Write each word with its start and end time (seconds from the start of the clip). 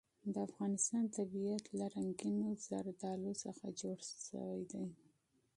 د 0.33 0.35
افغانستان 0.47 1.03
طبیعت 1.17 1.63
له 1.77 1.85
رنګینو 1.97 2.47
زردالو 2.67 3.31
څخه 3.43 3.65
جوړ 3.81 3.97
شوی 4.27 4.61
دی. 4.71 4.85